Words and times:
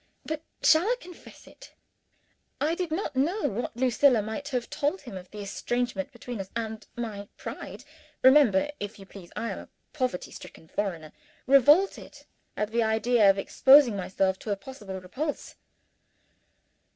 But 0.25 0.41
shall 0.63 0.81
I 0.87 0.95
confess 0.99 1.45
it? 1.45 1.75
I 2.59 2.73
did 2.73 2.89
not 2.89 3.15
know 3.15 3.43
what 3.43 3.77
Lucilla 3.77 4.23
might 4.23 4.47
have 4.47 4.67
told 4.67 5.01
him 5.01 5.15
of 5.15 5.29
the 5.29 5.41
estrangement 5.43 6.11
between 6.11 6.41
us, 6.41 6.49
and 6.55 6.87
my 6.95 7.27
pride 7.37 7.83
(remember, 8.23 8.71
if 8.79 8.97
you 8.97 9.05
please, 9.05 9.29
that 9.29 9.37
I 9.39 9.51
am 9.51 9.59
a 9.59 9.69
poverty 9.93 10.31
stricken 10.31 10.67
foreigner) 10.67 11.11
revolted 11.45 12.25
at 12.57 12.71
the 12.71 12.81
idea 12.81 13.29
of 13.29 13.37
exposing 13.37 13.95
myself 13.95 14.39
to 14.39 14.49
a 14.51 14.55
possible 14.57 14.99
repulse. 14.99 15.53